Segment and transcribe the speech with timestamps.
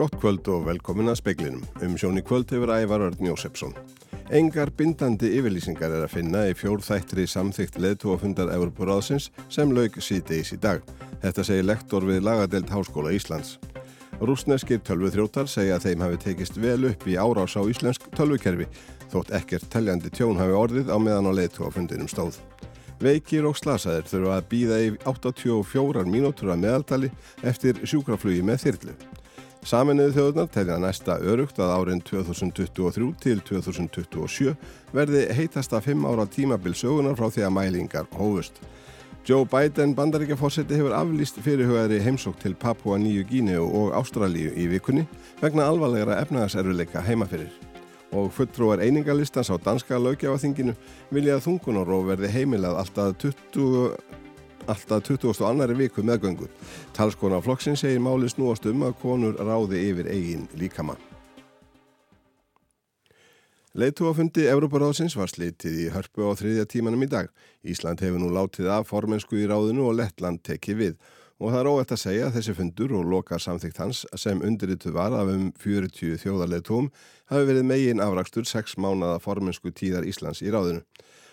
[0.00, 1.64] Gott kvöld og velkomin að speiklinum.
[1.84, 3.74] Um sjóni kvöld hefur ævar Örn Jósefsson.
[4.32, 10.58] Engar bindandi yfirlýsingar er að finna í fjórþættri samþygt leðtúafundar Evroparáðsins sem laug síðdeis í
[10.62, 10.80] dag.
[11.20, 13.58] Þetta segir lektor við Lagadelt Háskóla Íslands.
[14.24, 18.70] Rúsneskir tölvuþrótar segja að þeim hafi tekist vel upp í árás á íslensk tölvukerfi
[19.12, 22.40] þótt ekkert teljandi tjón hafi orðið á meðan á leðtúafundinum stóð.
[23.04, 27.12] Veikir og slasaðir þurfa að býða í 84 mínútur að meðaltali
[27.44, 29.00] eftir sjúkraflugi með þyrlu.
[29.60, 34.54] Saminuðu þjóðunar telja næsta örugt að árin 2023 til 2027
[34.96, 38.56] verði heitasta 5 ára tímabil sögunar frá því að mælingar hófust.
[39.28, 45.04] Joe Biden bandaríkjaforseti hefur aflýst fyrirhugaðri heimsók til Papua Nýju Gíneu og Ástralíu í vikunni
[45.42, 47.52] vegna alvarlegra efnaðarservileika heimaferir
[48.16, 50.72] og fulltrúar einingalistans á danska lögjafaþinginu
[51.12, 53.92] vilja að þungunaróf verði heimilað alltaf 20,
[54.66, 55.44] alltaf 20.
[55.46, 56.48] annari viku meðgöngu.
[56.96, 60.96] Talskona Flokksinn segir máli snúast um að konur ráði yfir eigin líkama.
[63.78, 67.28] Leitúafundi Európaráðsins var slitið í hörpu á þriðja tímanum í dag.
[67.62, 70.96] Ísland hefur nú látið af formensku í ráðinu og Lettland tekið við
[71.40, 74.92] og það er óætt að segja að þessi fundur og loka samþygt hans sem undirritu
[74.92, 76.90] var af um 40 þjóðarleitóm
[77.32, 80.82] hafi verið megin afrakstur 6 mánada formensku tíðar Íslands í ráðinu.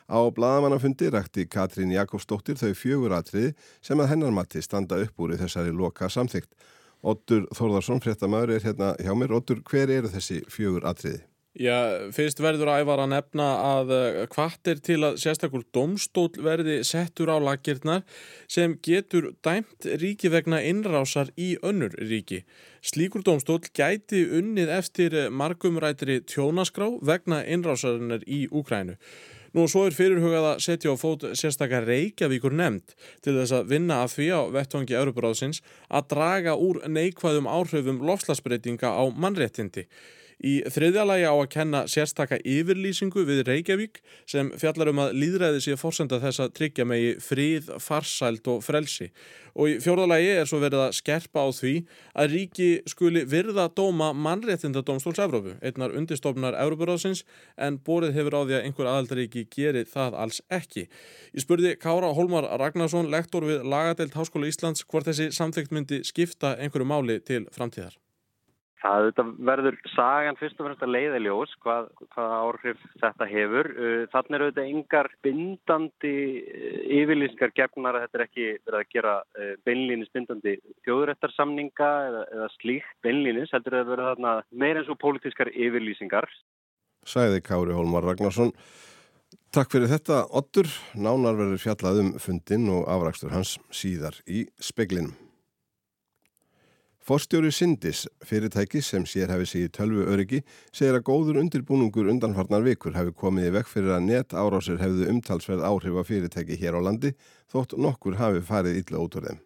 [0.07, 5.35] Á bladamannafundi rækti Katrín Jakobsdóttir þau fjögur atriði sem að hennar mati standa upp úr
[5.35, 6.53] í þessari loka samþygt.
[7.03, 9.35] Ottur Þórðarsson, fréttamaður, er hérna hjá mér.
[9.35, 11.25] Ottur, hver eru þessi fjögur atriði?
[11.57, 13.91] Já, fyrst verður ævar að nefna að
[14.29, 18.03] kvartir eh, til að sérstakul domstól verði settur á lakirnar
[18.45, 22.43] sem getur dæmt ríki vegna innrásar í önnur ríki.
[22.85, 28.99] Slíkur domstól gæti unnið eftir margumrætri tjónaskrá vegna innrásarinnar í Úkrænu.
[29.57, 32.91] Nú svo er fyrirhugað að setja á fót sérstakar Reykjavíkur nefnd
[33.25, 38.91] til þess að vinna að því á vettvangi Európaráðsins að draga úr neikvæðum áhrifum lofslagsbreytinga
[38.93, 39.87] á mannréttindi.
[40.37, 45.63] Í þriðja lagi á að kenna sérstaka yfirlýsingu við Reykjavík sem fjallar um að líðræði
[45.65, 49.09] sé fórsenda þess að tryggja megi fríð, farsælt og frelsi.
[49.57, 51.73] Og í fjórðalagi er svo verið að skerpa á því
[52.13, 57.25] að ríki skuli virða dóma mannréttindadómstóls Evrópu, einnar undistofnar Evrópuráðsins
[57.57, 60.85] en borið hefur á því að einhver aðaldaríki gerir það alls ekki.
[61.33, 66.53] Ég spurði Kára Holmar Ragnarsson, lektor við Lagadelt Háskóla Íslands, hvort þessi samþygt myndi skipta
[66.61, 67.97] einhverju máli til framtíðar.
[68.77, 69.07] Það
[69.41, 73.69] verður sagan fyrst og fremst að leiða ljós hvað, hvað áhrif þetta hefur.
[73.73, 78.93] Uh, þannig eru þetta engar bindandi uh, yfirlýsingar gefnar að þetta er ekki verið að
[78.93, 80.55] gera uh, beinlýnis bindandi
[80.85, 83.53] þjóðrættarsamninga eða, eða slíkt beinlýnis.
[83.55, 86.29] Þetta er að vera þarna meir eins og pólitískar yfirlýsingar.
[87.07, 88.53] Sæði Kári Hólmar Ragnarsson.
[89.55, 90.69] Takk fyrir þetta, Ottur.
[90.93, 95.15] Nánar verður fjallað um fundin og afrakstur hans síðar í speklinum.
[97.07, 100.41] Forstjóri Sindis, fyrirtæki sem sér hefði sig í tölvu öryggi,
[100.75, 105.07] segir að góður undirbúningur undanfarnar vikur hefði komið í vekk fyrir að net árásir hefðu
[105.13, 107.13] umtalsverð áhrif að fyrirtæki hér á landi
[107.53, 109.39] þótt nokkur hafi farið illa út úr þeim.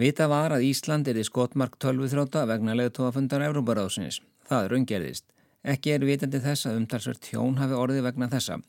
[0.00, 4.22] Vita var að Ísland er í skotmark tölvu þróta vegna leðtóafundar Európaráðsins.
[4.48, 5.28] Það er ungerðist.
[5.68, 8.62] Ekki er vitandi þess að umtalsverð tjón hafi orðið vegna þessa.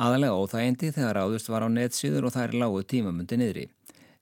[0.00, 3.68] Aðalega óþægindi þegar áðust var á netsýður og það er lágu tímamundi niðri.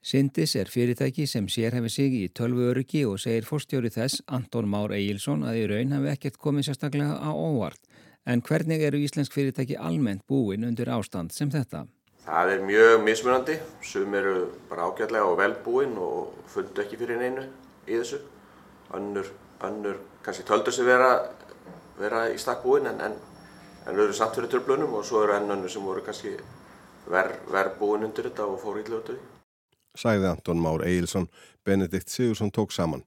[0.07, 4.69] Sindis er fyrirtæki sem sér hefði sig í tölvu öryggi og segir fórstjóri þess Anton
[4.71, 7.81] Már Egilson að í raun hefði ekkert komið sérstaklega á óvart.
[8.23, 11.83] En hvernig eru íslensk fyrirtæki almennt búin undir ástand sem þetta?
[12.23, 17.43] Það er mjög mismunandi, sum eru bara ágjörlega og velbúin og fundu ekki fyrir neinu
[17.83, 18.23] í þessu.
[18.95, 19.27] Önnur,
[19.59, 21.15] önnur kannski töldu sig vera,
[21.99, 23.19] vera í stakk búin en, en,
[23.83, 26.37] en eru samt fyrir törblunum og svo eru enn önnur sem voru kannski
[27.11, 29.35] verð ver búin undir þetta og fór af því
[29.97, 31.27] sagði Anton Már Eilsson,
[31.65, 33.03] Benedikt Sigursson tók saman.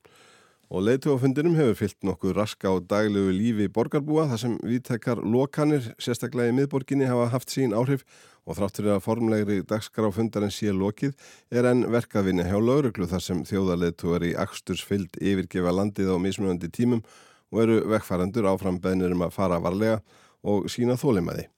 [0.71, 6.53] Og leitufundinum hefur fyllt nokkuð raska og daglegu lífi borgarbúa þar sem viðtekar lokanir, sérstaklega
[6.53, 8.05] í miðborginni, hafa haft sín áhrif
[8.47, 11.16] og þráttur að formlegri dagskráfundarinn sé lokið
[11.51, 16.71] er enn verkaðvinni hjá lauruglu þar sem þjóðarleitu er í axtursfyllt yfirgefa landið á mismunandi
[16.71, 17.03] tímum
[17.51, 19.98] og eru vekkfærandur áfram beðnir um að fara varlega
[20.47, 21.48] og sína þólimaði.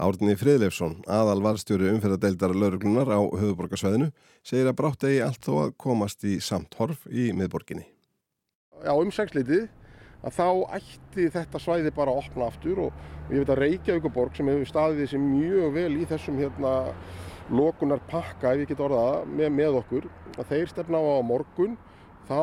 [0.00, 4.08] Árni Friðleifsson, aðal varstjóri umferðadeildar lauruglunar á höfuborgarsvæðinu,
[4.40, 7.84] segir að brátt eigi allt þó að komast í samt horf í miðborginni.
[8.80, 9.68] Já, umsækslitið
[10.22, 10.46] að þá
[10.78, 15.04] ætti þetta svæði bara að opna aftur og ég veit að Reykjavíkuborg sem hefur staðið
[15.04, 16.74] þessi mjög vel í þessum hérna
[17.52, 20.08] lokunar pakka, ef ég get orðaða, með, með okkur,
[20.38, 21.76] að þeir stefna á morgun,
[22.30, 22.40] þá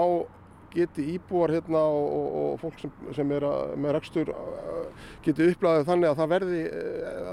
[0.74, 4.32] geti íbúar hérna og, og, og fólk sem, sem er að, með rekstur
[5.26, 6.64] geti upplæðið þannig að það verði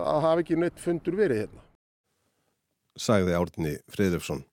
[0.02, 1.64] að hafa ekki neitt fundur verið hérna.
[2.96, 4.44] Sæði Árni Friðrifsson.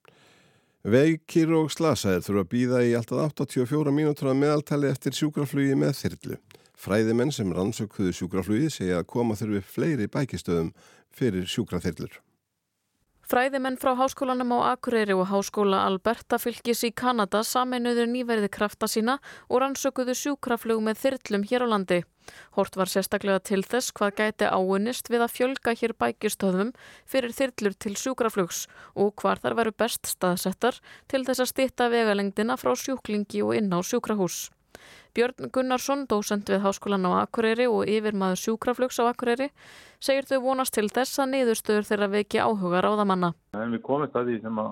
[0.83, 5.95] Veikir og slasaðir þurfa að býða í alltaf 84 mínútur að meðaltali eftir sjúkraflugi með
[6.01, 6.39] þyrlu.
[6.83, 10.73] Fræðimenn sem rannsökuðu sjúkraflugi segja að koma þurfi fleiri bækistöðum
[11.15, 12.19] fyrir sjúkraþyrlur.
[13.23, 19.15] Fræðimenn frá háskólanum á Akureyri og háskóla Alberta fylgis í Kanada saminuður nýverði krafta sína
[19.47, 21.99] og rannsökuðu sjúkraflug með þyrlum hér á landi.
[22.57, 26.73] Hort var sérstaklega til þess hvað gæti áunnist við að fjölga hér bækistöðum
[27.07, 28.65] fyrir þyrlur til sjúkraflugs
[28.99, 33.71] og hvar þar veru best staðsettar til þess að stýtta vegalengdina frá sjúklingi og inn
[33.71, 34.49] á sjúkrahús.
[35.13, 39.49] Björn Gunnarsson, dósend við Háskólan á Akureyri og yfirmaður sjúkraflugs á Akureyri,
[40.01, 43.33] segir þau vonast til þess að niðurstöður þeirra veki áhuga ráðamanna.
[43.53, 44.63] En við komum það því sem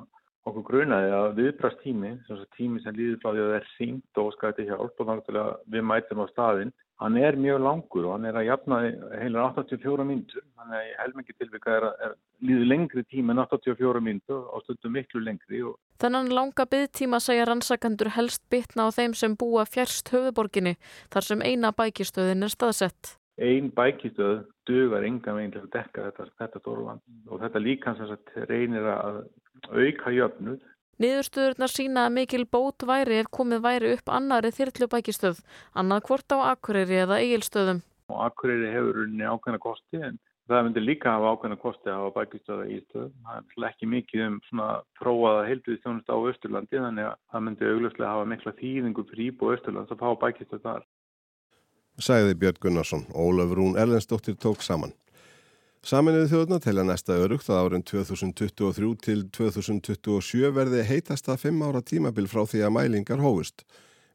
[0.49, 2.15] okkur grunaði að viðbrast tími,
[2.57, 5.85] tími sem líður frá því að það er sínt og skæti hjálp og náttúrulega við
[5.91, 8.79] mætum á staðinn hann er mjög langur og hann er að jafna
[9.17, 12.13] heilar 84 mínutur þannig að helmingi tilvika er að
[12.45, 15.79] líði lengri tíma en 84 mínutur og stundum miklu lengri og...
[16.01, 20.77] Þannig langa byggtíma segja rannsakandur helst bytna á þeim sem búa fjärst höfuborginni
[21.13, 23.15] þar sem eina bækistöðin er staðsett.
[23.41, 28.01] Einn bækistöð dögar enga meginn til að dekka þetta, þetta og þetta líkans
[28.49, 29.23] reynir að
[29.71, 30.61] auka jöfnud
[31.01, 35.39] Niðurstöðurnar sína að mikil bót væri ef komið væri upp annari þyrtlubækistöð,
[35.73, 37.79] annað hvort á Akureyri eða Egilstöðum.
[38.11, 40.19] Og Akureyri hefur unni ákveðna kosti en
[40.51, 43.13] það myndir líka hafa ákveðna kosti að hafa bækistöða í stöðum.
[43.25, 44.69] Það er ekki mikið um svona
[44.99, 49.53] prófaða heilduði þjónust á Östurlandi þannig að það myndir auglustlega hafa mikla þýðingu fyrir Íbo
[49.55, 50.89] Östurlands að fá bækistöð þar.
[52.01, 54.93] Sæði Björn Gunnarsson, Ólaf Rún Erlendsdóttir tók saman.
[55.81, 62.27] Saminuði þjóðuna telja næsta örugt að árin 2023 til 2027 verði heitasta 5 ára tímabil
[62.29, 63.63] frá því að mælingar hófust.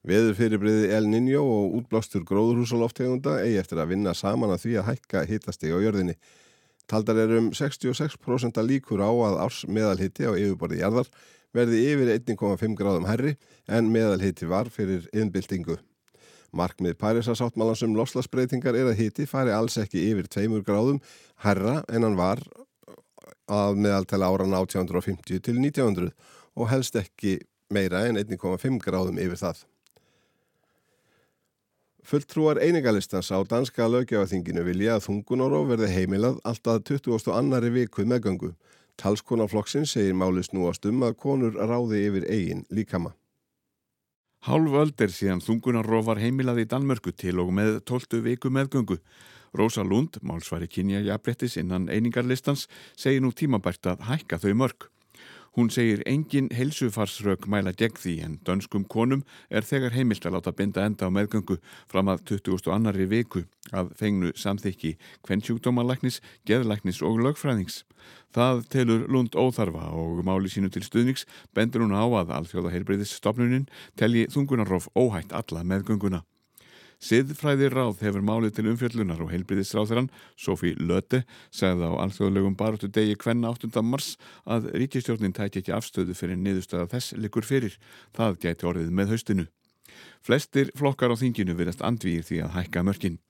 [0.06, 4.88] Veður fyrirbriði El Niño og útblástur gróðurhúsaloftegunda eigi eftir að vinna saman að því að
[4.92, 6.14] hækka hitastegi á jörðinni.
[6.86, 11.10] Taldar er um 66% líkur á að árs meðalhitti á yfirborði jarðar
[11.50, 13.34] verði yfir 1,5 gráðum herri
[13.66, 15.80] en meðalhitti var fyrir innbyltingu.
[16.52, 21.00] Markmið Parísasáttmálans um loslasbreytingar er að hiti fari alls ekki yfir tveimur gráðum
[21.44, 22.42] herra en hann var
[23.46, 26.12] að meðaltala áran 1850 til 1900
[26.56, 27.38] og helst ekki
[27.70, 29.64] meira en 1,5 gráðum yfir það.
[32.06, 37.32] Fulltrúar einingalistans á danska lögjafaþinginu vilja að þungunoróf verði heimilað alltaf 20.
[37.34, 38.52] annari vikuð meðgöngu.
[38.96, 43.10] Talskonaflokksinn segir máli snúast um að konur ráði yfir eigin líkama.
[44.44, 48.98] Hálf öld er síðan þungunarróf var heimilað í Danmörku til og með 12 viku meðgöngu.
[49.56, 52.66] Rósa Lund, málsvari kynja jafnbrettis innan einingarlistans,
[52.96, 54.90] segir nú tímabært að hækka þau mörg.
[55.56, 60.52] Hún segir engin helsufarsrög mæla gegn því en dönskum konum er þegar heimilt að láta
[60.52, 61.56] binda enda á meðgöngu
[61.88, 63.06] fram að 22.
[63.08, 64.92] viku að fengnu samþykki
[65.24, 67.86] kvennsjúkdómalæknis, geðlæknis og lögfræðings.
[68.36, 71.24] Það telur Lund óþarfa og máli sínu til stuðnings
[71.56, 73.64] bendur hún á að alþjóða heilbreyðisstofnunin
[73.96, 76.26] telji þungunarrof óhætt alla meðgönguna.
[76.96, 80.08] Siðfræðir ráð hefur málið til umfjöllunar og heilbriðisráþurann
[80.40, 83.68] Sofí Löte segði á alþjóðlegum baróttu degi hvenna 8.
[83.84, 84.14] mars
[84.48, 87.76] að ríkistjórnin tæti ekki afstöðu fyrir niðurstöða þess likur fyrir.
[88.16, 89.46] Það gæti orðið með haustinu.
[90.24, 93.20] Flestir flokkar á þinginu verðast andvíir því að hækka mörkin.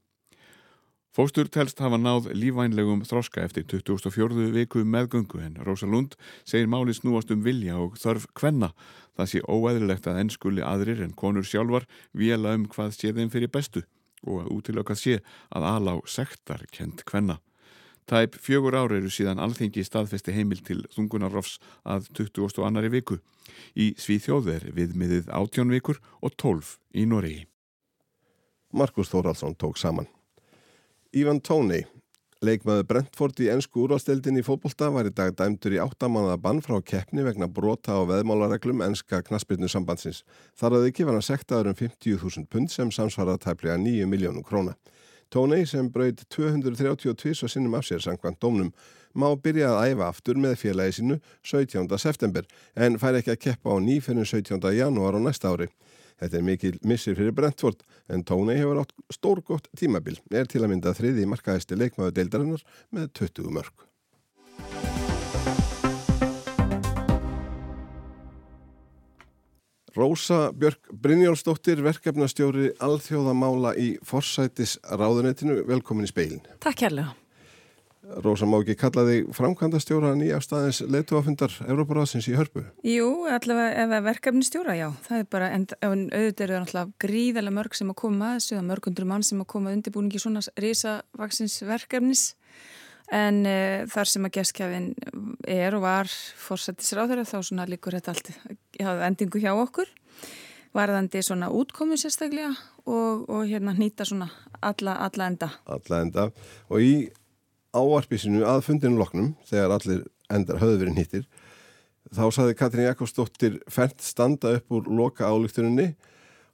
[1.16, 4.50] Fóstur telst hafa náð lífvænlegum þroska eftir 2004.
[4.52, 6.12] viku meðgöngu en Rósa Lund
[6.44, 8.74] segir máli snúast um vilja og þörf hvenna.
[9.16, 13.48] Það sé óæðilegt að ennskuli aðrir en konur sjálfar vila um hvað sé þeim fyrir
[13.48, 13.86] bestu
[14.28, 15.14] og að útilökað sé
[15.56, 17.38] að alá sektar kent hvenna.
[18.04, 21.56] Tæp fjögur ári eru síðan alþengi staðfesti heimil til þungunarrofs
[21.88, 22.60] að 20.
[22.68, 23.22] annari viku.
[23.72, 27.48] Í Svíþjóður viðmiðið 18 vikur og 12 í Noregi.
[28.76, 30.12] Markus Þóraldsson tók saman.
[31.14, 31.84] Ívan Tóni,
[32.42, 36.80] leikmaður Brentford í ennsku úrvasteldin í fótbolta var í dag dæmdur í áttamannaða bann frá
[36.82, 40.24] keppni vegna brota á veðmálareglum ennska knaspirnu sambandsins.
[40.58, 44.74] Þar að ekki var hann sektaður um 50.000 pund sem samsvarað tæplega 9 miljónum króna.
[45.30, 48.72] Tóni sem brauð 232 sinnum af sér sangvann dómnum
[49.14, 51.86] má byrja að æfa aftur með félagi sínu 17.
[52.02, 54.74] september en fær ekki að keppa á nýferðin 17.
[54.74, 55.70] janúar á næsta ári.
[56.20, 60.16] Þetta er mikil missir fyrir Brentford en Tóni hefur átt stórgótt tímabil.
[60.32, 63.86] Er til að mynda þriði markaðisti leikmaðu deildarinnar með 20 mörg.
[69.96, 75.62] Rósa Björk Brynjólfsdóttir, verkefnastjóri alþjóðamála í Forsætis ráðunetinu.
[75.68, 76.42] Velkomin í speilin.
[76.60, 77.14] Takk kærlega.
[78.06, 82.62] Rósa má ekki kalla þig framkvæmdastjóra nýja staðins leituafundar Európaráðsins í hörpu?
[82.86, 84.86] Jú, allavega ef verkefnistjóra, já.
[85.08, 88.62] Það er bara, en auðvitað eru náttúrulega gríðarlega mörg sem að koma að þessu, það
[88.62, 92.24] er mörgundur mann sem að koma undirbúningi svona risavaksins verkefnis.
[93.06, 94.86] en uh, þar sem að gestkjafin
[95.46, 98.32] er og var fórsættisráður þá svona líkur þetta allt
[99.06, 99.86] endingu hjá okkur
[100.74, 102.50] varðandi svona útkomi sérstaklega
[102.86, 104.26] og, og hérna nýta svona
[104.60, 105.50] alla, alla enda.
[105.70, 106.26] Alla enda
[106.68, 106.90] og í
[107.76, 110.02] áarpisinu að fundinu loknum þegar allir
[110.32, 111.26] endar höfðu verið nýttir
[112.14, 115.92] þá saði Katrín Jakobsdóttir fært standa upp úr loka álíktuninni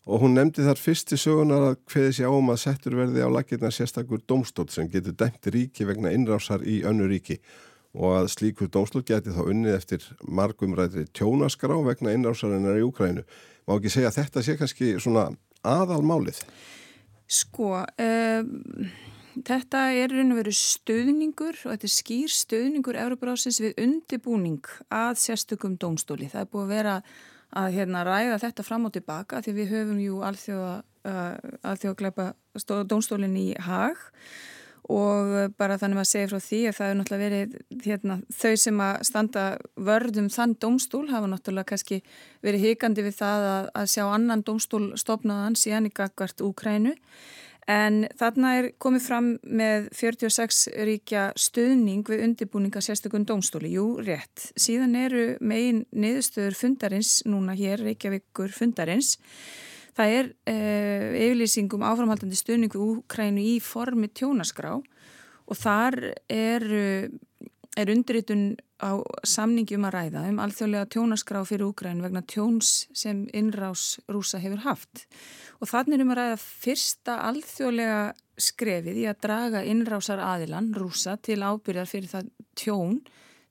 [0.09, 3.31] og hún nefndi þar fyrst í sögunar að hveði sér áum að settur verði á
[3.31, 7.39] lakirna sérstakur domstól sem getur dæmt ríki vegna innrásar í önnu ríki
[7.93, 13.25] og að slíkur domstól geti þá unnið eftir margumræðri tjónaskrá vegna innrásarinnar í Úkrænu.
[13.69, 15.27] Má ekki segja að þetta sé kannski svona
[15.61, 16.41] aðalmálið?
[17.33, 18.89] Sko, um,
[19.35, 25.21] þetta er raun og veru stöðningur og þetta er skýr stöðningur Európarásins við undibúning að
[25.23, 26.29] sérstökum dómstóli.
[26.33, 26.97] Það er búið að vera
[27.53, 30.75] að hérna, ræða þetta fram og tilbaka því við höfum jú alþjóða,
[31.09, 32.33] uh, alþjóða gleipa
[32.89, 34.01] dómstólinn í hag
[34.93, 38.81] og bara þannig að segja frá því að það er náttúrulega verið hérna, þau sem
[38.83, 39.45] að standa
[39.79, 42.01] vörðum þann dómstól hafa náttúrulega kannski
[42.43, 46.97] verið hikandi við það að, að sjá annan dómstól stopnaðan síðan í gagvart Úkrænu
[47.71, 54.49] en þarna er komið fram með 46 ríkja stuðning við undirbúninga sérstökun dómstóli, jú rétt.
[54.59, 59.17] Síðan eru megin niðurstöður fundarins núna hér, Reykjavíkur fundarins.
[59.97, 64.79] Það er eh, yfirlýsingum áframhaldandi stuðningu Úkrænu í formi tjónaskrá.
[65.47, 65.99] Og þar
[66.33, 66.65] er,
[67.77, 73.25] er undirritun á samningi um að ræða um alþjóðlega tjónaskrá fyrir Úkrænu vegna tjóns sem
[73.33, 75.07] innrás rúsa hefur haft.
[75.63, 78.03] Og þannig er um að ræða fyrsta alþjóðlega
[78.43, 83.03] skrefið í að draga innrásar aðilan rúsa til ábyrjar fyrir það tjón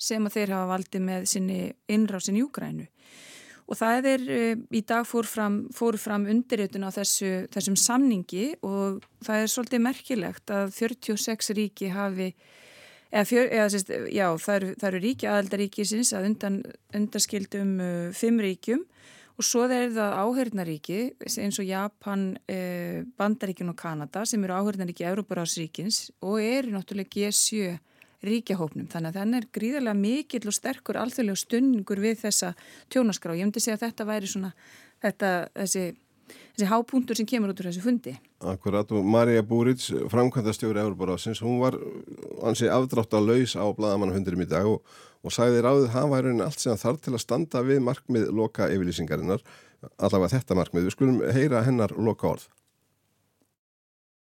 [0.01, 1.59] sem að þeir hafa valdi með sinni
[1.91, 2.87] innrásin í Úkrænu.
[3.71, 8.55] Og það er, eh, í dag fór fram, fór fram undirritun á þessu, þessum samningi
[8.61, 12.33] og það er svolítið merkilegt að 46 ríki hafi,
[13.11, 16.57] eða, fjör, eða sérst, já, það eru, eru ríki aðeldaríkisins að undan,
[16.97, 18.85] undarskildum uh, fimm ríkjum
[19.41, 25.07] og svo er það áhörnaríki eins og Japan, eh, Bandaríkin og Kanada sem eru áhörnaríki
[25.07, 27.79] Európarásríkins og eru náttúrulega G7
[28.21, 28.85] ríkjahópnum.
[28.91, 32.53] Þannig að þannig er gríðarlega mikill og sterkur alþjóðlega stunningur við þessa
[32.93, 33.33] tjónaskrá.
[33.33, 34.51] Ég myndi segja að þetta væri svona
[35.01, 35.85] þetta, þessi,
[36.55, 38.13] þessi hápunktur sem kemur út úr þessu fundi.
[38.51, 41.77] Akkurat og Marja Búrits, framkvæmdastjóri Európarásins, hún var
[42.47, 44.79] ansi afdrátt að laus á bladamannahundurum í dag og,
[45.21, 48.69] og sagði ráðið hafa í rauninni allt sem þarf til að standa við markmið loka
[48.71, 49.43] yfirlýsingarinnar,
[49.97, 50.89] allavega þetta markmið.
[50.89, 52.49] Við skulum heyra hennar loka orð.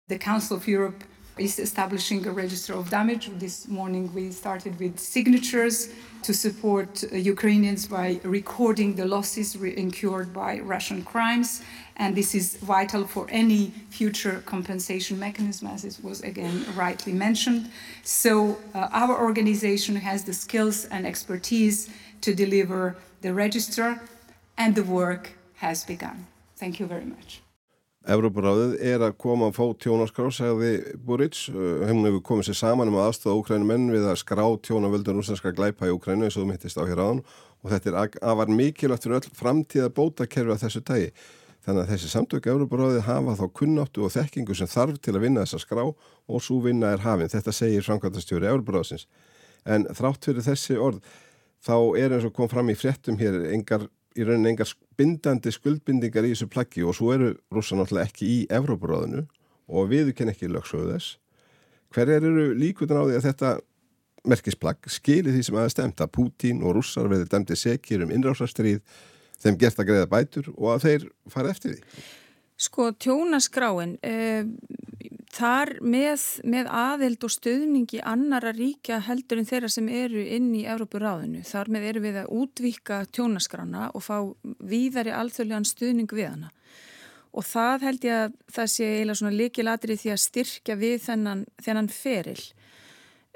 [0.09, 1.05] The Council of Europe
[1.39, 3.29] is establishing a register of damage.
[3.39, 5.91] This morning we started with signatures
[6.27, 11.63] to support uh, Ukrainians by recording the losses incurred by Russian crimes.
[12.03, 17.71] And this is vital for any future compensation mechanism, as it was again rightly mentioned.
[18.03, 21.89] So, uh, our organization has the skills and expertise
[22.25, 23.89] to deliver the register,
[24.59, 25.25] and the work
[25.65, 26.27] has begun.
[26.57, 27.46] Thank you very much.
[28.07, 31.41] Evrópuráðið er að koma að fá tjónaskrá, segði Buric.
[31.51, 35.51] Hefnum hefur komið sér saman um að aðstofa Úkrænum menn við að skrá tjónavöldur rúslandska
[35.57, 39.09] glæpa í Úkrænu eins og þú mittist á hér áðan og þetta er afar mikilvægt
[39.09, 41.11] fyrir öll framtíða bótakerfi að þessu tægi.
[41.67, 45.43] Þannig að þessi samtöku Evrópuráðið hafa þá kunnáttu og þekkingu sem þarf til að vinna
[45.43, 47.33] þessa skrá og svo vinna er hafinn.
[47.33, 49.09] Þetta segir framkvæmtastjóri Evrópuráðsins.
[49.67, 51.03] En þrátt fyrir þessi orð
[51.67, 56.27] þá er eins og kom fram í fréttum hér engar í rauninni engar bindandi skuldbindingar
[56.27, 59.27] í þessu plaggi og svo eru rúsa náttúrulega ekki í Evrópuráðinu
[59.67, 61.17] og viðu kenn ekki lögsögðu þess.
[61.95, 63.57] Hver eru líkutin á því að þetta
[64.27, 68.81] merkisplagg skilir því sem aðeins stemt að Pútín og rússar veður demdi sekir um innrásastrið,
[69.43, 72.07] þeim gert að greiða bætur og að þeir fara eftir því?
[72.67, 74.47] Sko tjónaskráin, eh,
[75.35, 80.65] þar með, með aðeld og stöðningi annara ríkja heldur en þeirra sem eru inn í
[80.69, 81.43] Európuráðinu.
[81.47, 84.17] Þar með eru við að útvika tjónaskrána og fá
[84.63, 86.53] víðari alþjóðlegan stöðning við hana.
[87.37, 91.43] Og það held ég að það sé eiginlega svona líkilatrið því að styrkja við þennan,
[91.61, 92.41] þennan feril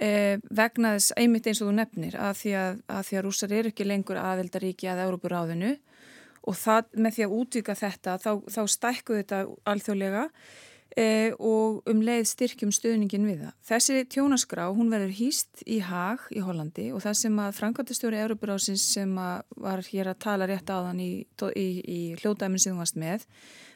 [0.00, 3.54] eh, vegna þess einmitt eins og þú nefnir að því að, að, því að rúsar
[3.58, 5.74] eru ekki lengur aðeldaríki að Európuráðinu
[6.48, 10.24] og það með því að útvika þetta þá, þá stækku þetta alþjóðlega
[10.96, 13.54] e, og um leið styrkjum stöðningin við það.
[13.70, 18.84] Þessi tjónaskrá, hún verður hýst í Hag í Hollandi og það sem að Frankværtastjóri Európarásins
[18.94, 21.12] sem var hér að tala rétt þann í,
[21.54, 23.26] í, í hljótaðminn sem þú varst með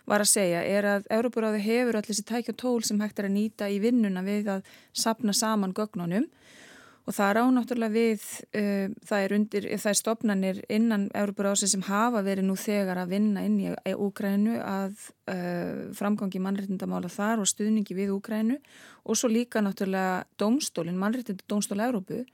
[0.05, 3.37] var að segja er að Európaráði hefur allir þessi tækja tól sem hægt er að
[3.39, 6.27] nýta í vinnuna við að sapna saman gögnunum
[7.05, 11.85] og það er ánáttúrulega við, uh, það er undir, það er stopnarnir innan Európa-rásin sem
[11.89, 14.95] hafa verið nú þegar að vinna inn í Úgrænu að
[15.31, 18.61] uh, framgangi mannréttindamála þar og stuðningi við Úgrænu
[19.05, 22.25] og svo líka náttúrulega domstólinn, mannréttindadómstól Európu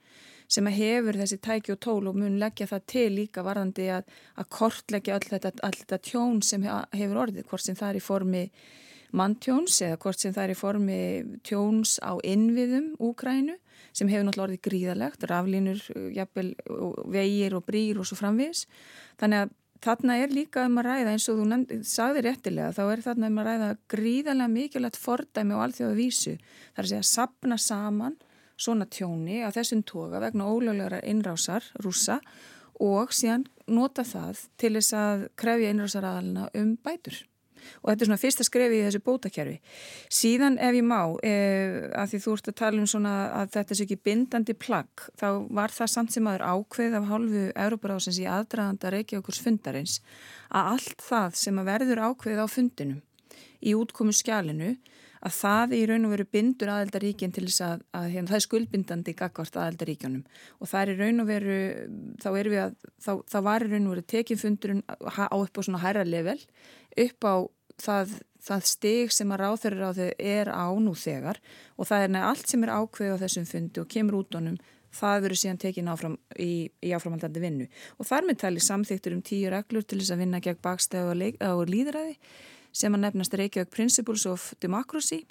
[0.51, 4.49] sem hefur þessi tæki og tól og mun leggja það til líka varðandi að, að
[4.57, 8.45] kortleggja all þetta, þetta tjón sem hefur orðið, hvort sem það er í formi
[9.17, 11.01] manntjóns eða hvort sem það er í formi
[11.47, 13.57] tjóns á innviðum Úgrænu
[13.97, 15.81] sem hefur náttúrulega orðið gríðalegt, raflínur,
[16.15, 16.53] jafnvel,
[17.11, 18.67] vegir og brýr og svo framvís.
[19.21, 22.83] Þannig að þarna er líka um að ræða eins og þú nefndi, sagði réttilega, þá
[22.85, 26.37] er þarna um að ræða gríðalega mikilvægt fordæmi og alþjóða vísu.
[26.75, 28.19] Það er að segja að sapna saman
[28.61, 32.21] svona tjóni að þessum toga vegna ólöglegar innrásar, rúsa
[32.81, 37.25] og síðan nota það til þess að krefja innrásaraðalina um bætur
[37.83, 39.57] og þetta er svona fyrsta skrefi í þessu bótakjærfi.
[40.21, 43.75] Síðan ef ég má, eh, að því þú ert að tala um svona að þetta
[43.75, 48.27] sé ekki bindandi plagg, þá var það samt sem aður ákveð af hálfu Európaráðsins í
[48.31, 50.01] aðdraðanda Reykjavíkurs fundarins
[50.51, 53.03] að allt það sem að verður ákveð á fundinum
[53.61, 54.77] í útkomu skjálinu
[55.21, 58.47] að það í raun og veru bindur aðeldaríkinn til þess að, að hérna, það er
[58.47, 60.23] skuldbindandi gagvart aðeldaríkjónum
[60.59, 61.61] og það er í raun og veru,
[62.23, 65.63] þá erum við að, þá, þá var í raun og veru tekifundurinn á upp á
[65.67, 66.39] svona hæra level
[67.05, 67.35] upp á
[67.81, 71.41] það, það stig sem að ráþurur á þau er á nú þegar.
[71.77, 74.61] Og það er neða allt sem er ákveð á þessum fundi og kemur út honum
[74.91, 77.67] það verður síðan tekið áfram í, í áframaldandi vinnu.
[77.99, 81.63] Og þar með tali samþyktur um tíu reglur til þess að vinna gegn bakstæðu og
[81.71, 82.17] líðræði
[82.73, 85.25] sem að nefnast Reykjavík Principles of Democracy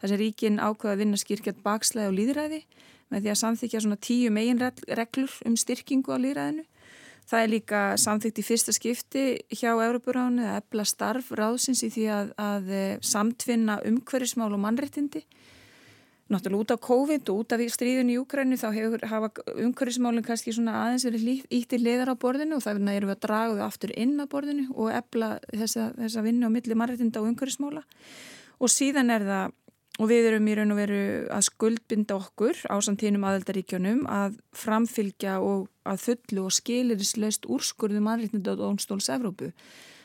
[0.00, 2.60] þar sem ríkin ákveða að vinna skýrkjart bakslæði og líðræði
[3.08, 6.64] með því að samþykja svona tíu megin reglur um styrkingu á líðræðinu.
[7.28, 12.06] Það er líka samþykt í fyrsta skipti hjá Európuránu að ebla starf ráðsins í því
[12.12, 15.26] að, að eh, samtvinna umhverfismál og mannrettindi
[16.28, 20.52] náttúrulega út af COVID og út af stríðun í Úkrænu þá hefur hafa umhverfismálinn kannski
[20.52, 23.94] svona aðeins verið ítti liðar á borðinu og það erum við að draga þau aftur
[23.96, 27.84] inn á borðinu og ebla þessa, þessa vinnu á milli marrætinda og umhverfismála.
[28.58, 29.56] Og síðan er það
[29.98, 31.02] og við erum í raun og veru
[31.34, 38.54] að skuldbinda okkur á samtínum aðeldaríkjónum að framfylgja og að fullu og skilirislaust úrskurðu marrætinda
[38.54, 39.50] og Ónstóls Evrópu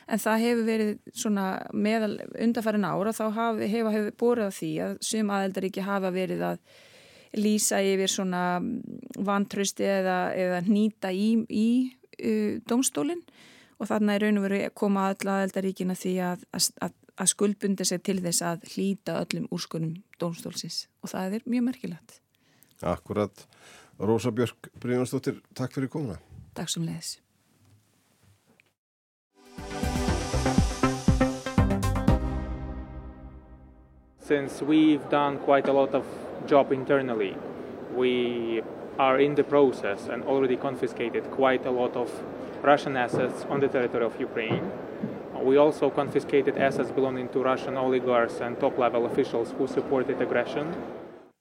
[0.07, 4.71] en það hefur verið svona meðal undarfærin ára þá hefur hef, hef búið að því
[4.87, 6.63] að sum aðeldaríki hafa verið að
[7.39, 8.43] lýsa yfir svona
[9.17, 11.69] vantrösti eða, eða nýta í, í
[12.19, 13.23] uh, domstólinn
[13.79, 18.03] og þarna er raun og veru koma alla aðeldaríkina því að, að, að skuldbunda sig
[18.05, 22.19] til þess að hlýta öllum úrskunum domstólsins og það er mjög merkilegt.
[22.83, 23.47] Akkurat.
[23.99, 26.17] Rósa Björk Brynjarsdóttir, takk fyrir komuna.
[26.57, 27.17] Takk sem leiðis.
[34.23, 36.05] Since we've done quite a lot of
[36.47, 37.35] job internally,
[37.95, 38.61] we
[38.97, 42.09] are in the process and already confiscated quite a lot of
[42.61, 44.71] Russian assets on the territory of Ukraine.
[45.43, 50.71] We also confiscated assets belonging to Russian oligarchs and top-level officials who supported aggression.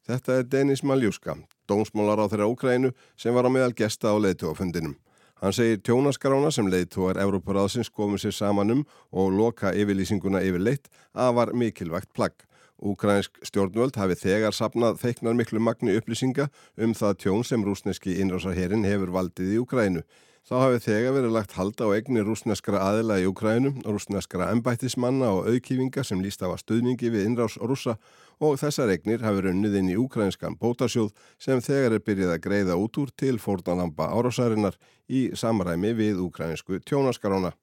[0.03, 1.37] Þetta er Denis Maljúska,
[1.71, 4.97] dómsmólar á þeirra Úkrænu sem var á meðal gesta á leiðtóafundinum.
[5.39, 8.83] Hann segir tjónaskarána sem leiðtóar Európaráðsins komið sér samanum
[9.15, 12.35] og loka yfirlýsinguna yfir leitt að var mikilvægt plagg.
[12.83, 16.49] Úkrænsk stjórnvöld hafi þegar sapnað feiknar miklu magni upplýsinga
[16.83, 20.03] um það tjón sem rúsneski innrásarherin hefur valdið í Úkrænu.
[20.43, 25.47] Þá hafi þegar verið lagt halda á egni rúsneskra aðila í Úkrænu, rúsneskra embættismanna og
[25.53, 27.95] auðkífinga sem líst af að stuðningi við innrás rúsa
[28.43, 32.79] og þessar egnir hafi runnið inn í úkrænskan bótasjóð sem þegar er byrjað að greiða
[32.83, 37.55] út úr til fórdanlamba árásarinnar í samræmi við úkrænsku tjónaskarána.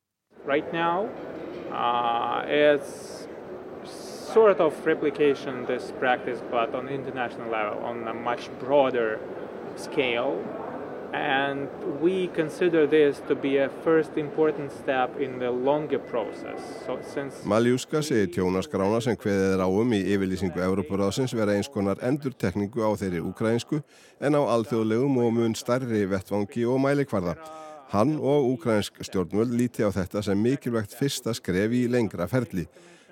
[0.47, 1.09] Right now,
[1.75, 2.47] uh,
[4.33, 9.19] sort of replication this practice but on international level on a much broader
[9.75, 10.37] scale
[11.13, 11.67] and
[12.01, 16.61] we consider this to be a first important step in the longer process.
[16.85, 21.97] So since Maljúska segir tjónaskrána sem hveðið er áum í yfirlýsingu Európaráðsins vera eins konar
[22.05, 23.81] endur tekningu á þeirri ukrainsku
[24.21, 27.35] en á alþjóðlegum og mun starri vettvangi og mælikvarða.
[27.89, 32.67] Hann og ukrainsk stjórnvöld líti á þetta sem mikilvægt fyrsta skref í lengra ferli.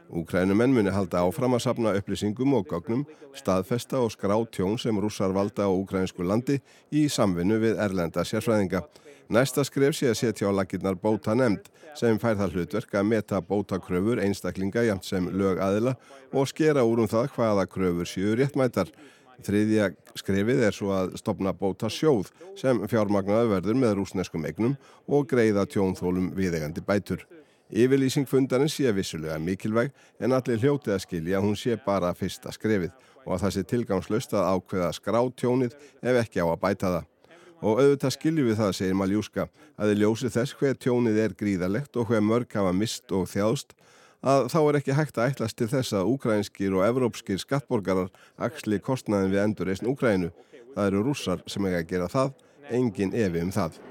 [0.08, 3.04] Úkrænumenn muni halda áfram að sapna upplýsingum og gögnum,
[3.36, 8.86] staðfesta og skrá tjón sem rússar valda á úkrænsku landi í samvinnu við erlenda sérfræðinga.
[9.28, 11.68] Næsta skref sé að setja á lakirnar bóta nefnd
[12.00, 15.98] sem fær það hlutverk að meta bótakröfur einstaklinga jæmt sem lög aðila
[16.32, 18.88] og skera úr um það hvaða kröfur séu réttmætar.
[19.44, 25.28] Þriðja skrefið er svo að stopna bóta sjóð sem fjármagnaði verður með rúsneskum egnum og
[25.30, 27.28] greiða tjónþólum viðegandi bætur.
[27.68, 29.92] Yfirlýsing fundarinn sé vissulega mikilvæg
[30.24, 32.94] en allir hljótið að skilja að hún sé bara fyrsta skrefið
[33.26, 37.06] og að það sé tilgangslöst að ákveða skrátjónið ef ekki á að bæta það.
[37.58, 41.98] Og auðvitað skiljum við það, segir Maljúska, að þið ljósi þess hver tjónið er gríðalegt
[41.98, 43.74] og hver mörg hafa mist og þjáðst
[44.22, 48.80] að þá er ekki hægt að ætlast til þess að ukrainskir og evrópskir skattborgarar axli
[48.80, 50.32] kostnaðin við endurreysn Ukraínu.
[50.76, 52.36] Það eru rússar sem eiga að gera það,
[52.70, 53.82] engin evi um það.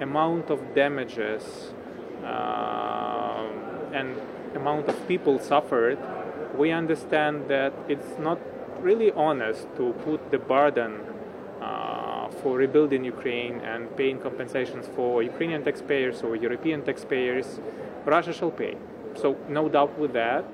[0.00, 1.74] Amount of damages
[2.24, 3.46] uh,
[3.92, 4.16] and
[4.54, 5.98] amount of people suffered,
[6.56, 8.38] we understand that it's not
[8.80, 11.00] really honest to put the burden
[11.60, 17.60] uh, for rebuilding Ukraine and paying compensations for Ukrainian taxpayers or European taxpayers.
[18.06, 18.76] Russia shall pay.
[19.14, 20.44] So, no doubt with that.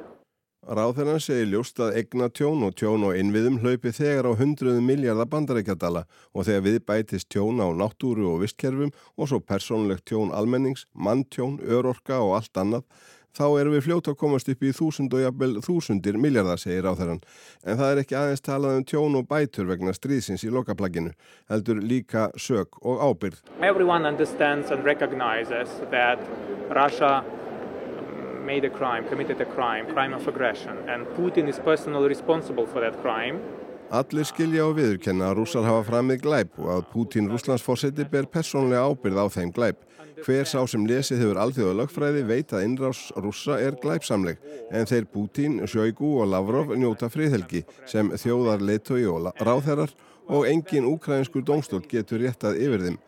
[0.66, 5.28] Ráðherran segir ljóst að egna tjón og tjón og innviðum hlaupi þegar á hundruðum miljardar
[5.30, 6.02] bandarækjadala
[6.34, 11.60] og þegar við bætist tjón á náttúru og vistkerfum og svo persónlegt tjón almennings, manntjón,
[11.62, 12.82] örorka og allt annað,
[13.30, 17.22] þá erum við fljóta að komast upp í þúsund og jafnvel þúsundir miljardar, segir ráðherran.
[17.62, 21.14] En það er ekki aðeins talað um tjón og bætur vegna stríðsins í lokaplagginu,
[21.46, 23.38] heldur líka sög og ábyrð.
[28.46, 32.80] Made a crime, committed a crime, crime of aggression, and Putin is personally responsible for
[32.80, 33.40] that crime.
[33.90, 38.82] Allir skilja og viðurkenna að rússar hafa framið glæp og að Putin rússlandsfórseti ber personlega
[38.82, 39.78] ábyrð á þeim glæp.
[40.26, 44.40] Hver sá sem lesið hefur alþjóða lögfræði veit að innrás rússa er glæpsamleg
[44.74, 49.92] en þeir Putin, Sjöigu og Lavrov njóta friðhelgi sem þjóðar leittói og ráðherrar
[50.26, 52.98] og engin úkræðinskur dómstól getur réttað yfir þeim.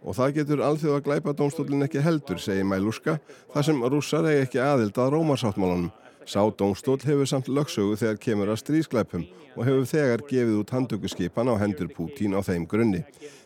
[0.00, 3.18] Og það getur alþjóða glæpadómstólinn ekki heldur, segir Mæluska,
[3.52, 5.90] þar sem rússar eigi ekki aðild að rómarsáttmálunum.
[6.30, 9.24] Sá dómstól hefur samt lögsögu þegar kemur að stríðsklæpum
[9.56, 13.00] og hefur þegar gefið út handtökuskipan á hendur Pútín á þeim grunni.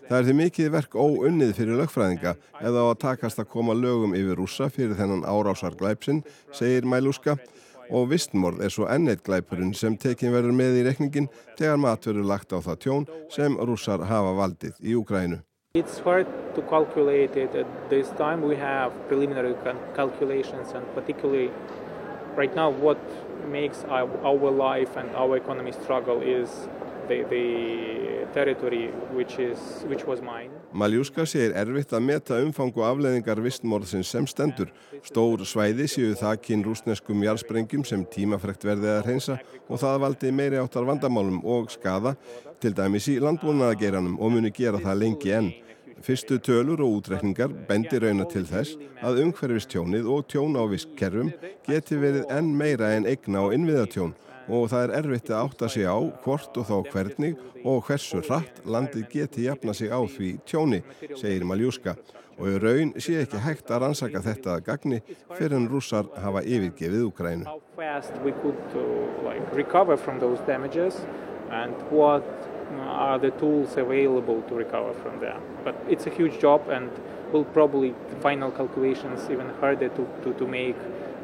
[0.08, 4.12] Það er því mikið verk óunnið fyrir lögfræðinga eða á að takast að koma lögum
[4.18, 6.20] yfir rússa fyrir þennan árásar glæpsinn,
[6.52, 7.38] segir Mæluska,
[7.88, 12.30] og vistmorð er svo enneitt glæpurinn sem tekin verður með í rekningin þegar mat verður
[12.34, 15.40] lagt á það tjón sem rússar hafa valdið í Úgrænu.
[15.76, 18.42] It's hard to calculate it at this time.
[18.42, 19.56] We have preliminary
[19.96, 21.50] calculations, and particularly
[22.36, 23.00] right now, what
[23.50, 26.68] makes our, our life and our economy struggle is
[27.08, 29.58] the, the territory which, is,
[29.88, 30.50] which was mine.
[30.74, 34.70] Maljúska segir erfitt að meta umfangu afleðingar vistmorðsins sem stendur.
[35.06, 40.62] Stór svæði séu þakkinn rúsneskum jarðsprengjum sem tímafrekt verði að reynsa og það valdi meiri
[40.62, 42.14] áttar vandamálum og skada
[42.62, 45.52] til dæmis í landbúnaðageiranum og muni gera það lengi enn.
[46.04, 51.30] Fyrstu tölur og útrekningar bendir rauna til þess að umhverfistjónið og tjón á visskerfum
[51.64, 54.12] geti verið enn meira en eigna á innviðatjón
[54.52, 58.60] og það er erfitt að átta sig á hvort og þá hvernig og hversu hratt
[58.68, 60.82] landið geti jafna sig á því tjóni,
[61.16, 61.96] segir Maljúska.
[62.36, 65.00] Og í raun sé ekki hægt að rannsaka þetta að gagni
[65.38, 67.46] fyrir en rússar hafa yfirgefið Ukrænu.
[72.80, 75.40] Are the tools available to recover from there.
[75.64, 76.90] But it's a huge job and
[77.32, 80.76] will probably the final calculations even harder to, to, to make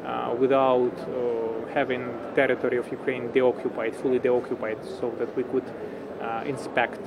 [0.04, 2.02] uh, without uh, having
[2.34, 5.68] territory of Ukraine deoccupied, fully deoccupied, so that we could
[6.20, 7.00] uh, inspect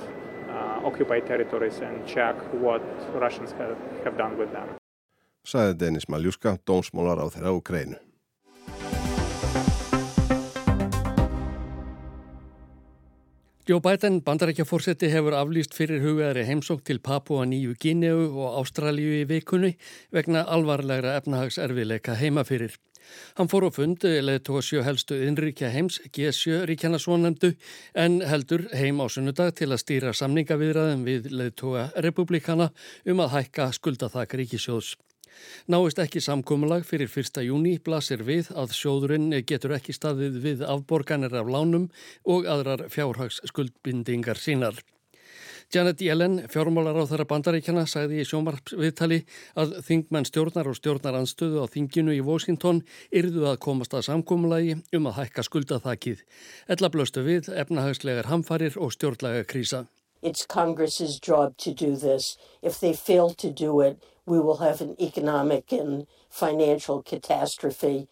[0.49, 4.67] uh, occupied territories and check what Russians have, have done with them.
[5.43, 7.97] Sæði Denis Maljúska, dómsmólar á þeirra Ukrænu.
[13.63, 19.27] Joe Biden, bandarækjafórseti, hefur aflýst fyrir hugaðri heimsók til Papua Nýju Gíneu og Ástralju í
[19.29, 19.69] vikunni
[20.11, 22.75] vegna alvarlegra efnahagserfileika heima fyrir.
[23.39, 27.53] Hann fór á fund leðtóa sjö helstu innríkja heims, G7 ríkjana svonemdu,
[27.95, 32.73] en heldur heim á sunnudag til að stýra samningaviðraðum við leðtóa republikana
[33.07, 34.97] um að hækka skuldathak ríkisjóðs.
[35.67, 37.43] Náist ekki samkómulag fyrir 1.
[37.47, 41.89] júni blasir við að sjóðurinn getur ekki staðið við afborganir af lánum
[42.23, 44.81] og aðrar fjárhags skuldbindingar sínar.
[45.73, 49.17] Janet Yellen, fjármálar á þeirra bandaríkjana, sagði í sjómarviðtali
[49.57, 55.09] að þingmenn stjórnar og stjórnaranstöðu á þinginu í Washington yrðu að komast að samkómulagi um
[55.09, 56.21] að hækka skuldathakið.
[56.69, 59.87] Ella blöstu við efnahagslegar hamfarir og stjórnlaga krísa.
[60.21, 62.37] It's Congress's job to do this.
[62.61, 68.07] If they fail to do it, we will have an economic and financial catastrophe.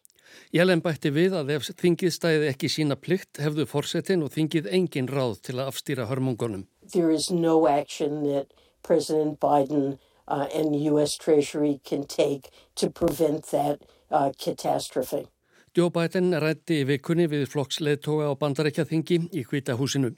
[0.56, 5.10] Jelen bætti við að ef þingið stæði ekki sína plikt hefðu fórsetin og þingið engin
[5.12, 6.68] ráð til að afstýra hörmungunum.
[6.94, 11.18] There is no action that President Biden uh, and the U.S.
[11.18, 15.28] Treasury can take to prevent that uh, catastrophe.
[15.76, 20.10] Joe Biden rætti í vikunni við flokksleðtoga á bandarækjaþingi í hvita húsinu.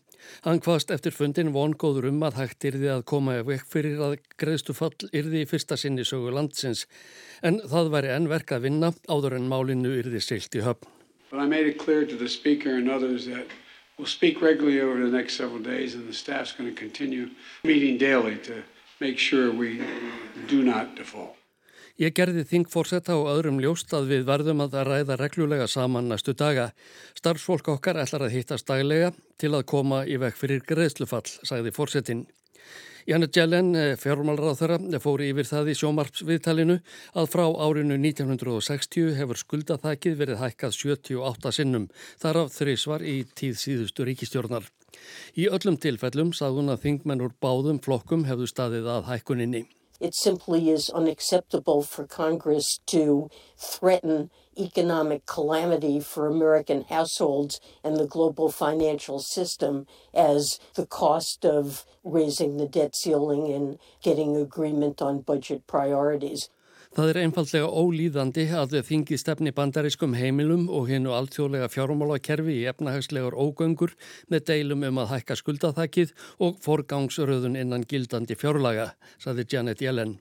[0.44, 5.10] Hann hvaðst eftir fundin vongóður um að hægt yrði að koma vekk fyrir að greiðstufall
[5.12, 6.86] yrði í fyrsta sinni sögu landsins
[7.42, 10.88] en það væri enn verk að vinna áður en málinu yrði silt í höfn.
[13.96, 17.30] We'll speak regularly over the next several days and the staff's going to continue
[17.64, 18.64] meeting daily to
[19.00, 19.82] make sure we
[20.48, 21.38] do not default.
[22.02, 26.72] Ég gerði þingfórsetta og öðrum ljóst að við verðum að ræða reglulega saman næstu daga.
[27.14, 32.24] Starfsfólk okkar ætlar að hittast daglega til að koma í vekk fyrir greiðslufall, sagði fórsetin.
[33.06, 36.80] Janet Jellen, eh, fjármálráþara, fóri yfir það í sjómarpsviðtalinu
[37.14, 43.60] að frá árinu 1960 hefur skuldathækið verið hækkað 78 sinnum, þar af þrísvar í tíð
[43.60, 44.66] síðustu ríkistjórnar.
[45.38, 49.66] Í öllum tilfellum sagðun að þingmenn úr báðum flokkum hefðu staðið að hækkuninni.
[50.04, 58.06] It simply is unacceptable for Congress to threaten economic calamity for American households and the
[58.06, 65.22] global financial system as the cost of raising the debt ceiling and getting agreement on
[65.22, 66.50] budget priorities.
[66.94, 72.68] Það er einfallega ólýðandi að þau þingi stefni bandarískum heimilum og hinnu alltjóðlega fjármálakerfi í
[72.70, 73.96] efnahagslegar ógöngur
[74.30, 76.14] með deilum um að hækka skuldathækið
[76.46, 80.20] og forgangsröðun innan gildandi fjárlaga, saði Janet Yellen.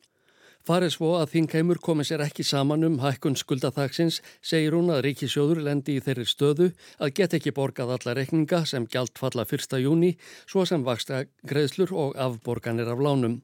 [0.62, 5.58] Farið svo að þingheimur komi sér ekki saman um hækkun skuldathagsins segir hún að ríkisjóður
[5.66, 6.68] lendi í þeirri stöðu
[7.02, 9.74] að get ekki borgað alla rekninga sem gjald falla 1.
[9.82, 10.12] júni
[10.46, 13.40] svo sem vaksta greiðslur og afborganir af lánum.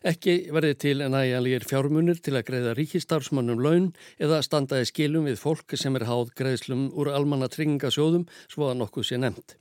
[0.00, 5.76] Ekki verði til næjanlegir fjármunir til að greiða ríkistarfsmannum laun eða standaði skilum við fólk
[5.76, 9.58] sem er háð greiðslum úr almanna tryggingasjóðum svo að nokkuð sé nefnt.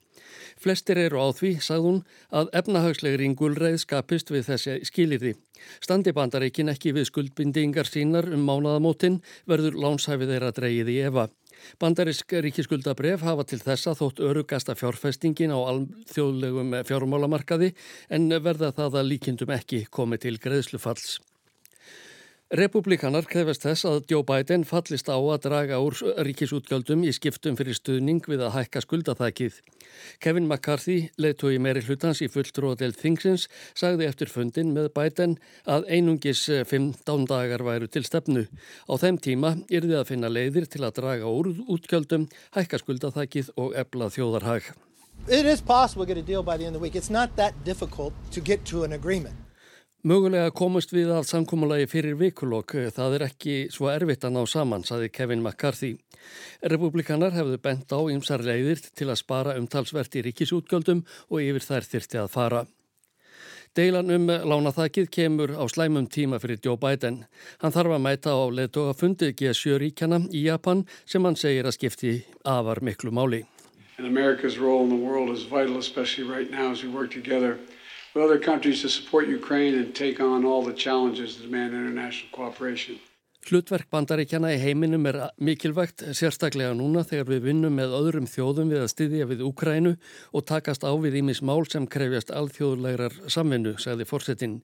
[0.62, 5.36] Flestir eru á því, sagðun, að efnahagslegri ingulreið skapist við þessi skilirði.
[5.84, 11.30] Standi bandareikin ekki við skuldbindingar sínar um mánaðamótin verður lánshæfið þeirra dreyið í Eva.
[11.82, 17.74] Bandarisk ríkiskuldabref hafa til þessa þótt örugasta fjárfestingin á alþjóðlegum fjármálamarkaði
[18.10, 21.20] en verða það að líkindum ekki komið til greiðslufalls.
[22.52, 25.96] Republikanar krefast þess að Joe Biden fallist á að draga úr
[26.28, 29.62] ríkisútgjöldum í skiptum fyrir stuðning við að hækka skuldathækið.
[30.20, 36.42] Kevin McCarthy, leittói meiri hlutans í fulltróðdelt Thingsins, sagði eftir fundin með Biden að einungis
[36.52, 38.44] 15 dagar væru til stefnu.
[38.84, 43.80] Á þeim tíma yrði að finna leiðir til að draga úr útgjöldum, hækka skuldathækið og
[43.80, 44.68] ebla þjóðarhag.
[50.02, 54.82] Mögulega komust við að samkómulagi fyrir vikulokk, það er ekki svo erfitt að ná saman,
[54.82, 55.92] saði Kevin McCarthy.
[56.74, 61.86] Republikanar hefðu bent á ymsar leiðir til að spara umtalsvert í ríkisútgjöldum og yfir þær
[61.92, 62.62] þyrti að fara.
[63.78, 67.30] Deilan um lánaþakið kemur á slæmum tíma fyrir Joe Biden.
[67.62, 71.78] Hann þarf að mæta á leðtoga fundið G7 ríkjana í Japan sem hann segir að
[71.78, 73.46] skipti afar miklu máli.
[74.02, 74.98] And America's role in
[78.14, 78.90] the world is vital, especially right now as we work together with other countries to
[78.90, 83.00] support Ukraine and take on all the challenges that demand international cooperation.
[83.42, 88.84] Hlutverk bandaríkjana í heiminum er mikilvægt, sérstaklega núna þegar við vinnum með öðrum þjóðum við
[88.84, 89.94] að styðja við Ukrænu
[90.30, 94.60] og takast á við ímis mál sem krefjast alþjóðlegrar samvinnu, sagði fórsetin.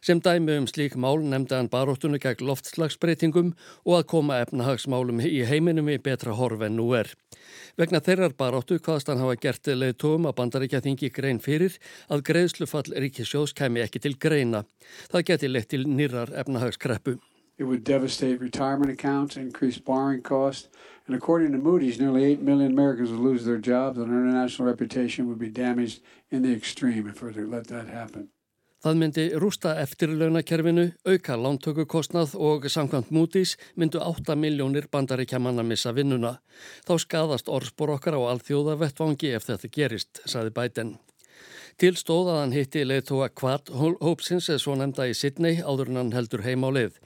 [0.00, 3.52] Sem dæmi um slík mál nefndi hann baróttunni gegn loftslagsbreytingum
[3.84, 7.12] og að koma efnahagsmálum í heiminum í betra horf en nú er.
[7.76, 11.76] Vegna þeirrar baróttu hvaðst hann hafa gert leiðtóum að bandaríkja þingi grein fyrir
[12.08, 14.64] að greiðslufall ríkisjós kemi ekki til greina.
[15.12, 17.20] Það geti leitt til nýrar efnahagskreppu.
[17.56, 20.68] It would devastate retirement accounts, increase borrowing costs,
[21.06, 24.66] and according to Moody's, nearly 8 million Americans would lose their jobs and our international
[24.66, 28.28] reputation would be damaged in the extreme if we let that happen.
[28.84, 35.94] Það myndi rústa eftirlaunakerfinu, auka lántökukostnað og samkvæmt Moody's myndu 8 miljónir bandaríkja manna missa
[35.96, 36.34] vinnuna.
[36.84, 40.98] Þá skadast orðspor okkar á alþjóða vettvangi ef þetta gerist, saði Biden.
[41.80, 46.02] Til stóð að hann hitti leiðtóa Quad Hópsins eða svo nefnda í Sydney áður en
[46.02, 47.00] hann heldur heim á leið.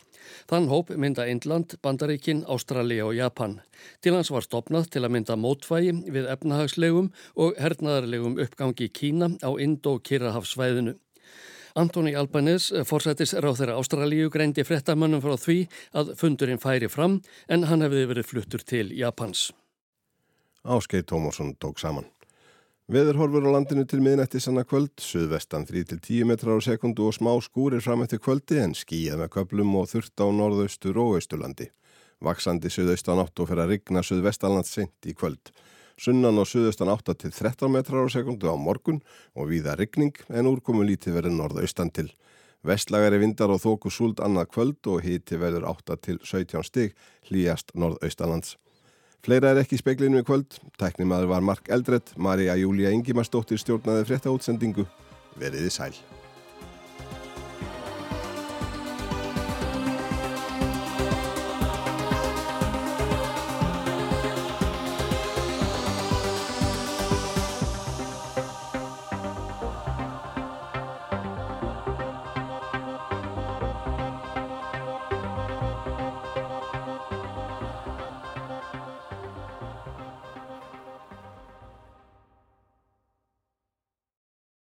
[0.50, 3.58] Þann hóp mynda Indland, Bandaríkin, Ástralja og Japan.
[4.02, 9.50] Til hans var stopnað til að mynda mótvægi við efnahagslegum og hernaðarlegum uppgangi Kína á
[9.54, 10.96] Indo-Kirrahafsvæðinu.
[11.78, 15.58] Antoni Albanese, forsættis ráð þeirra Ástralíu, greindi frettamönnum frá því
[16.00, 19.50] að fundurinn færi fram en hann hefði verið fluttur til Japans.
[20.64, 22.08] Áskei Tómarsson tók saman.
[22.88, 27.82] Veðurhorfur á landinu til miðnætti sanna kvöld, suðvestan 3-10 metrar á sekundu og smá skúrir
[27.84, 31.66] fram eftir kvöldi en skíjað með köplum og þurft á norðaustur og austurlandi.
[32.24, 35.52] Vaksandi suðaustan 8 og fyrir að rigna suðvestanland sent í kvöld.
[36.00, 39.02] Sunnan og suðaustan 8-13 metrar á sekundu á morgun
[39.36, 42.06] og víða rigning en úrkomu lítið verið norðaustan til.
[42.64, 46.96] Vestlagari vindar og þóku súld annað kvöld og híti verður 8-17 stig
[47.28, 48.56] hlýjast norðaustalands.
[49.26, 50.60] Fleira er ekki í speklinu í kvöld.
[50.80, 54.86] Tæknimaður var Mark Eldredd, Marja Júlia Ingimarsdóttir stjórnaði frétta útsendingu.
[55.38, 55.92] Veriði sæl.